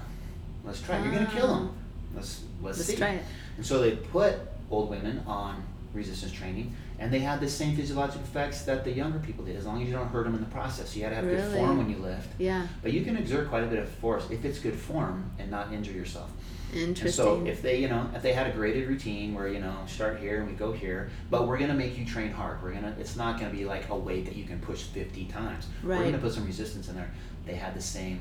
[0.64, 0.98] Let's try.
[0.98, 1.04] it.
[1.04, 1.58] You're gonna kill ah.
[1.60, 1.76] them.
[2.16, 2.96] Let's let's, Let's see.
[2.96, 3.22] try it.
[3.58, 4.40] And so they put
[4.72, 5.62] old women on
[5.94, 9.66] resistance training, and they had the same physiologic effects that the younger people did, as
[9.66, 10.96] long as you don't hurt them in the process.
[10.96, 12.28] You had to have good form when you lift.
[12.38, 12.66] Yeah.
[12.82, 15.72] But you can exert quite a bit of force if it's good form and not
[15.72, 16.30] injure yourself.
[16.72, 17.24] And Interesting.
[17.24, 20.18] so if they, you know, if they had a graded routine where you know start
[20.18, 22.62] here and we go here, but we're gonna make you train hard.
[22.62, 25.66] We're gonna, it's not gonna be like a weight that you can push 50 times.
[25.82, 25.98] Right.
[25.98, 27.10] We're gonna put some resistance in there.
[27.46, 28.20] They had the same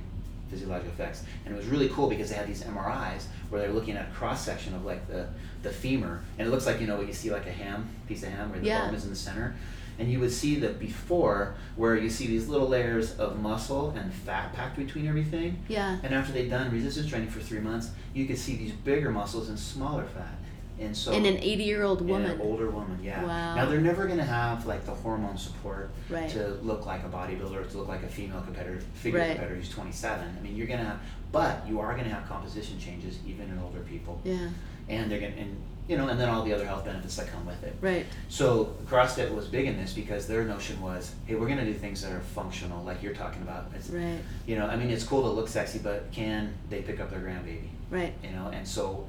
[0.49, 3.95] physiological effects, and it was really cool because they had these MRIs where they're looking
[3.95, 5.27] at a cross section of like the
[5.63, 8.23] the femur, and it looks like you know what you see like a ham piece
[8.23, 8.85] of ham where the Yeah.
[8.85, 9.55] bone is in the center.
[9.99, 14.13] And you would see the before where you see these little layers of muscle and
[14.13, 15.63] fat packed between everything.
[15.67, 15.97] yeah.
[16.03, 19.49] And after they'd done resistance training for three months, you could see these bigger muscles
[19.49, 20.35] and smaller fat.
[20.79, 22.31] And so In an 80 year old in woman.
[22.31, 23.23] an older woman, yeah.
[23.23, 23.55] Wow.
[23.55, 26.29] Now they're never gonna have like the hormone support Right.
[26.31, 29.29] to look like a bodybuilder, to look like a female competitor, figure Right.
[29.31, 30.35] competitor who's 27.
[30.37, 30.99] I mean, you're gonna have,
[31.31, 34.49] but you are gonna have composition changes even in older people, yeah.
[34.87, 35.55] and they're gonna, and
[35.87, 37.73] you know, and then all the other health benefits that come with it.
[37.79, 38.05] Right.
[38.27, 42.01] So CrossFit was big in this because their notion was, hey, we're gonna do things
[42.01, 43.71] that are functional, like you're talking about.
[43.73, 44.19] It's, Right.
[44.45, 47.21] You know, I mean, it's cool to look sexy, but can they pick up their
[47.21, 47.69] grandbaby?
[47.89, 48.13] Right.
[48.21, 49.07] You know, and so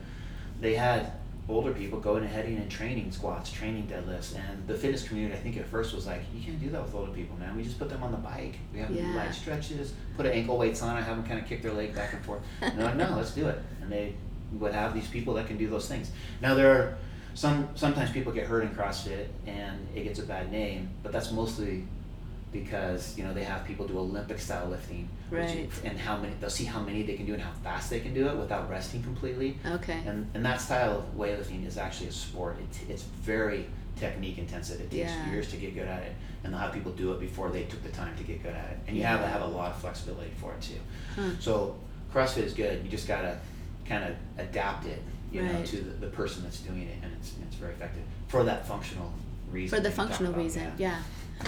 [0.60, 1.12] they had
[1.48, 5.56] older people going ahead and training squats, training deadlifts, and the fitness community, I think
[5.56, 7.56] at first was like, you can't do that with older people, man.
[7.56, 8.56] We just put them on the bike.
[8.72, 9.16] We have them do Yeah.
[9.16, 11.94] light stretches, put an ankle weights on it, have them kind of kick their leg
[11.94, 12.42] back and forth.
[12.60, 13.58] And they're like, no, let's do it.
[13.80, 14.14] And they
[14.52, 16.10] would have these people that can do those things.
[16.42, 16.98] Now there are
[17.34, 21.30] some sometimes people get hurt in CrossFit and it gets a bad name, but that's
[21.32, 21.84] mostly
[22.52, 25.68] because you know they have people do Olympic style lifting, Right.
[25.84, 28.14] and how many they'll see how many they can do and how fast they can
[28.14, 29.58] do it without resting completely.
[29.66, 30.00] Okay.
[30.06, 32.56] And, and that style of weightlifting is actually a sport.
[32.58, 34.80] It, it's very technique intensive.
[34.80, 35.30] It takes Yeah.
[35.30, 36.12] years to get good at it,
[36.44, 38.70] and they'll have people do it before they took the time to get good at
[38.70, 38.78] it.
[38.86, 40.80] And you have to have a lot of flexibility for it too.
[41.16, 41.30] Huh.
[41.40, 41.76] So
[42.14, 42.82] CrossFit is good.
[42.84, 43.38] You just gotta
[43.86, 47.34] kind of adapt it, you know, to the, the person that's doing it, and it's
[47.42, 49.12] it's very effective for that functional
[49.50, 49.76] reason.
[49.76, 50.90] for the that you talk functional reason yeah.
[50.90, 51.02] yeah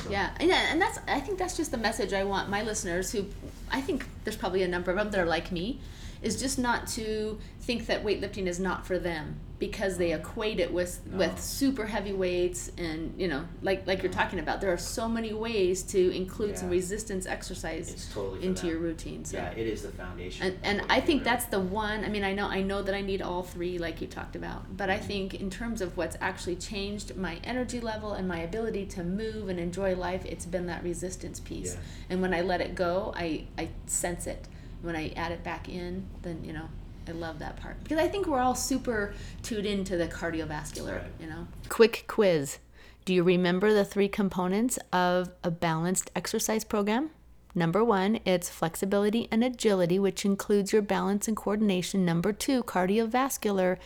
[0.08, 3.12] Yeah and, yeah and that's i think that's just the message i want my listeners
[3.12, 3.26] who
[3.70, 5.80] i think there's probably a number of them that are like me
[6.22, 10.72] is just not to think that weightlifting is not for them because they equate it
[10.72, 11.18] with No.
[11.18, 15.06] with super heavy weights and you know like like you're talking about there are so
[15.06, 19.82] many ways to include some resistance exercise totally into your routine so Yeah, it is
[19.82, 20.46] the foundation.
[20.46, 22.04] and, and I think that's the one.
[22.04, 24.76] I mean, I know I know that I need all three, like you talked about.
[24.76, 25.06] But I mm-hmm.
[25.06, 29.48] think in terms of what's actually changed my energy level and my ability to move
[29.50, 31.74] and enjoy life, it's been that resistance piece.
[31.74, 31.80] Yeah.
[32.08, 34.48] And when I let it go, I I sense it.
[34.80, 36.68] When I add it back in, then you know.
[37.08, 41.10] I love that part because I think we're all super tuned into the cardiovascular, Right.
[41.20, 41.46] you know.
[41.68, 42.58] Quick quiz.
[43.04, 47.10] Do you remember the three components of a balanced exercise program?
[47.54, 52.04] Number one, it's flexibility and agility, which includes your balance and coordination.
[52.04, 53.78] Number two, cardiovascular.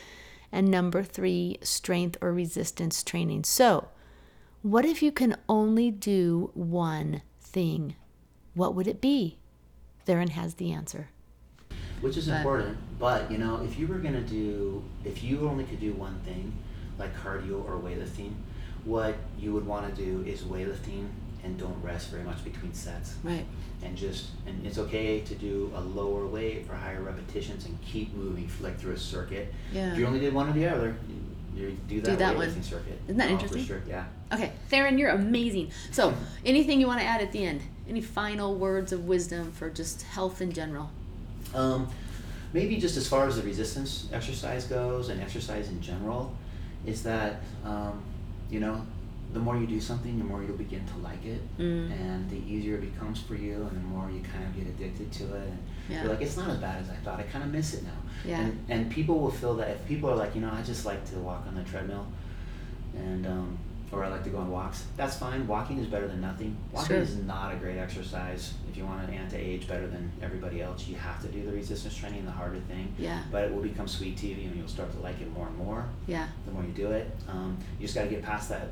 [0.53, 3.44] And number three, strength or resistance training.
[3.44, 3.88] So,
[4.62, 7.96] what if you can only do one thing?
[8.55, 9.38] What would it be?
[10.05, 11.09] Theron has the answer.
[12.00, 12.76] Which is But- important.
[12.98, 16.52] But you know, if you were gonna do, if you only could do one thing,
[16.98, 18.33] like cardio or weightlifting,
[18.85, 21.07] what you would want to do is weightlifting
[21.42, 23.44] and don't rest very much between sets, Right.
[23.83, 28.14] and just and it's okay to do a lower weight for higher repetitions and keep
[28.14, 29.52] moving like through a circuit.
[29.72, 29.92] Yeah.
[29.92, 30.96] If you only did one or the other,
[31.54, 32.46] you, you do that, that one.
[32.48, 32.98] weightlifting circuit.
[33.07, 33.61] Isn't that Oh, interesting?
[33.62, 34.04] For sure, yeah.
[34.33, 35.70] Okay, Theron, you're amazing.
[35.90, 36.14] So,
[36.46, 37.61] anything you want to add at the end?
[37.88, 40.90] Any final words of wisdom for just health in general?
[41.54, 41.88] Um,
[42.52, 46.34] maybe just as far as the resistance exercise goes and exercise in general,
[46.86, 48.02] is that um,
[48.50, 48.80] you know
[49.32, 51.90] the more you do something, the more you'll begin to like it, Mm.
[51.90, 55.10] and the easier it becomes for you, and the more you kind of get addicted
[55.12, 56.02] to it, and Yeah.
[56.04, 57.18] you're like, it's not as bad as I thought.
[57.18, 57.90] I kind of miss it now.
[58.24, 58.40] Yeah.
[58.40, 61.04] And and people will feel that if people are like, you know, I just like
[61.10, 62.06] to walk on the treadmill,
[62.96, 63.58] and um,
[63.94, 64.85] or I like to go on walks.
[64.96, 65.46] That's fine.
[65.46, 66.57] Walking is better than nothing.
[66.72, 66.96] Walking Sure.
[66.98, 68.54] is not a great exercise.
[68.68, 71.52] If you want an to age better than everybody else, you have to do the
[71.52, 72.92] resistance training, the harder thing.
[72.98, 73.22] Yeah.
[73.30, 75.57] But it will become sweet to you, and you'll start to like it more and
[75.57, 77.11] more Yeah, the more you do it.
[77.28, 78.68] Um, you just got to get past that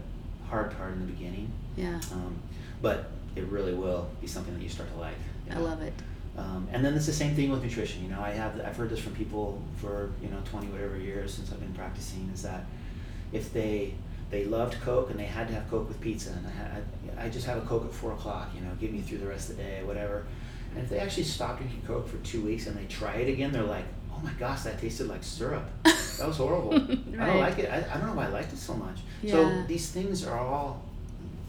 [0.49, 1.51] hard part in the beginning.
[1.77, 2.01] yeah.
[2.13, 2.37] Um,
[2.83, 5.15] but it really will be something that you start to like.
[5.49, 5.93] you I love it.
[6.37, 8.03] Um, and then it's the same thing with nutrition.
[8.03, 11.33] You know, I have I've heard this from people for you know twenty whatever years
[11.35, 12.65] since I've been practicing is that
[13.33, 13.95] if they
[14.33, 16.85] they loved Coke and they had to have Coke with pizza and I had
[17.19, 18.49] I just have a Coke at four o'clock.
[18.55, 20.25] You know, get me through the rest of the day, whatever.
[20.75, 23.53] And if they actually stop drinking Coke for two weeks and they try it again,
[23.53, 25.65] they're like, oh my gosh, that tasted like syrup.
[26.19, 26.73] That was horrible.
[26.73, 26.99] right.
[27.19, 27.71] I don't like it.
[27.71, 28.99] I, I don't know why I liked it so much.
[29.23, 29.33] Yeah.
[29.33, 30.83] So these things are all,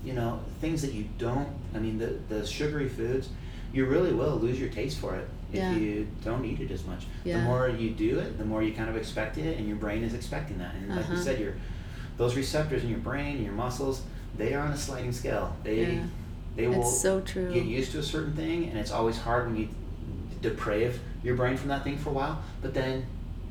[0.05, 1.49] you know, things that you don't.
[1.75, 3.27] I mean, the the sugary foods
[3.73, 5.75] you really will lose your taste for it if yeah.
[5.75, 7.05] you don't eat it as much.
[7.23, 7.39] Yeah.
[7.39, 10.03] The more you do it, the more you kind of expect it, and your brain
[10.03, 10.75] is expecting that.
[10.75, 10.99] And uh-huh.
[10.99, 11.23] like you uh-huh.
[11.23, 11.55] said, your
[12.17, 14.03] those receptors in your brain and your muscles,
[14.37, 15.55] they are on a sliding scale.
[15.63, 16.03] They yeah.
[16.55, 17.53] they will so true.
[17.53, 19.69] get used to a certain thing, and it's always hard when you
[20.41, 22.43] deprave your brain from that thing for a while.
[22.61, 23.05] But then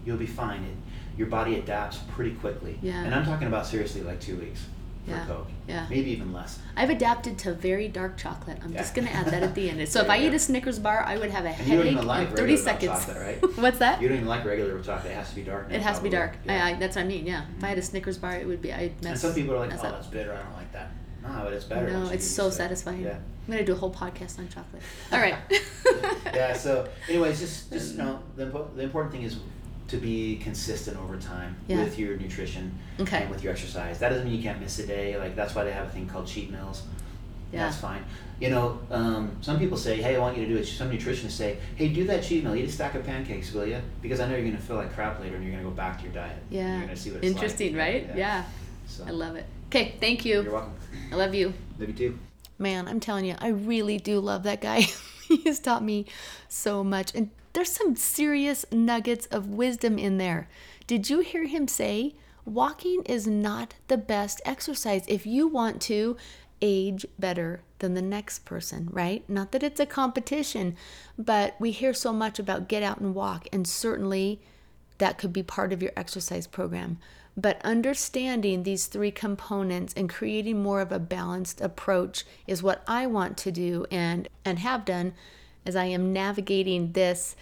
[0.04, 0.64] you'll be fine.
[0.64, 0.76] It,
[1.18, 2.78] your body adapts pretty quickly.
[2.80, 3.02] Yeah.
[3.02, 4.64] And I'm talking about seriously like two weeks
[5.06, 5.26] yeah.
[5.26, 5.48] Coke.
[5.66, 5.86] Yeah.
[5.90, 6.58] Maybe even less.
[6.76, 8.58] I've adapted to very dark chocolate.
[8.62, 8.78] I'm yeah.
[8.78, 9.88] just going to add that at the end.
[9.92, 12.36] So if I eat a Snickers bar, I would have a and headache like in
[12.36, 13.04] 30 seconds.
[13.04, 13.56] Chocolate, right?
[13.58, 14.00] What's that?
[14.00, 15.12] You don't even like regular chocolate.
[15.12, 15.70] It has to be dark.
[15.70, 16.36] It has to be dark.
[16.44, 16.64] Yeah.
[16.64, 17.26] I, I, that's what I mean.
[17.26, 17.42] Yeah.
[17.42, 17.58] Mm-hmm.
[17.58, 18.72] If I had a Snickers bar, it would be.
[18.72, 19.12] I'd mess.
[19.12, 19.94] And some people are like, "Oh, up.
[19.94, 20.32] that's bitter.
[20.32, 21.90] I don't like that." No, but it's better.
[21.90, 23.02] No, it's so satisfying.
[23.02, 23.18] Yeah.
[23.46, 24.82] I'm gonna do a whole podcast on chocolate.
[25.12, 25.36] All right.
[26.26, 26.52] yeah.
[26.52, 29.38] So, anyways, just just you know, the, the important thing is
[29.92, 31.76] to be consistent over time yeah.
[31.84, 33.22] with your nutrition okay.
[33.22, 33.98] and with your exercise.
[33.98, 35.18] That doesn't mean you can't miss a day.
[35.18, 36.82] Like that's why they have a thing called cheat meals.
[37.52, 37.64] Yeah.
[37.64, 38.02] That's fine.
[38.40, 41.32] You know, um, some people say, "Hey, I want you to do it." Some nutritionists
[41.32, 42.54] say, "Hey, do that cheat meal.
[42.54, 43.78] Eat a stack of pancakes, will you?
[44.00, 45.76] Because I know you're going to feel like crap later, and you're going to go
[45.76, 46.38] back to your diet.
[46.48, 46.70] Yeah.
[46.70, 47.86] You're going to see what Interesting, like.
[47.86, 48.06] right?
[48.08, 48.16] Yeah.
[48.16, 48.44] yeah.
[48.86, 49.04] So.
[49.06, 49.44] I love it.
[49.66, 50.42] Okay, thank you.
[50.42, 50.74] You're welcome.
[51.12, 51.52] I love you.
[51.78, 52.18] Love you too.
[52.58, 54.80] Man, I'm telling you, I really do love that guy.
[55.28, 56.06] he has taught me
[56.48, 60.48] so much, and there's some serious nuggets of wisdom in there.
[60.86, 66.16] Did you hear him say, walking is not the best exercise if you want to
[66.60, 69.28] age better than the next person, right?
[69.28, 70.76] Not that it's a competition,
[71.18, 74.40] but we hear so much about get out and walk, and certainly
[74.98, 76.98] that could be part of your exercise program.
[77.36, 83.06] But understanding these three components and creating more of a balanced approach is what I
[83.06, 85.14] want to do and and have done
[85.66, 87.36] as I am navigating this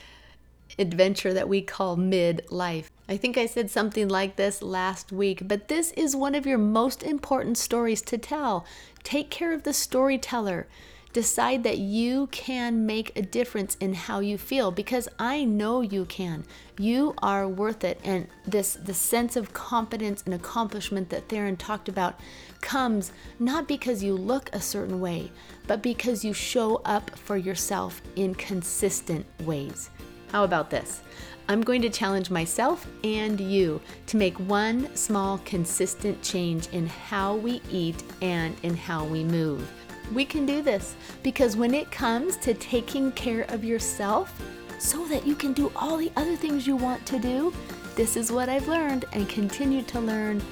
[0.78, 2.87] adventure that we call midlife.
[3.09, 6.59] I think I said something like this last week, but this is one of your
[6.59, 8.64] most important stories to tell.
[9.02, 10.68] Take care of the storyteller.
[11.12, 16.05] Decide that you can make a difference in how you feel because I know you
[16.05, 16.44] can.
[16.79, 18.01] You are worth it.
[18.05, 22.20] And this the sense of confidence and accomplishment that Theron talked about
[22.61, 25.33] comes not because you look a certain way,
[25.66, 29.90] but because you show up for yourself in consistent ways.
[30.31, 31.01] How about this?
[31.49, 37.35] I'm going to challenge myself and you to make one small, consistent change in how
[37.35, 39.68] we eat and in how we move.
[40.12, 44.33] We can do this because when it comes to taking care of yourself
[44.81, 47.55] so that you can do all the other things you want to do,
[47.94, 50.42] this is what I've learned and continue to learn.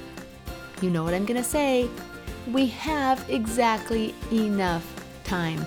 [0.81, 1.89] You know what I'm going to say.
[2.53, 4.85] We have exactly enough
[5.25, 5.67] time.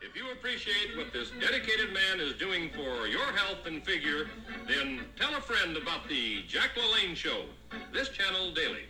[0.00, 4.28] If you appreciate what this dedicated man is doing for your health and figure,
[5.16, 7.44] tell a friend about the Jack LaLanne Show
[7.92, 8.82] this channel daily.